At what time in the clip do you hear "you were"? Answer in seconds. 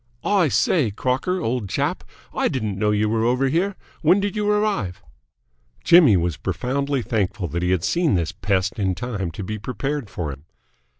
2.89-3.23